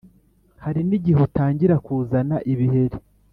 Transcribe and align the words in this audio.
Hari 0.63 0.81
nigihe 0.87 1.19
utangira 1.27 1.75
kuzana 1.85 2.35
ibiheri 2.51 2.97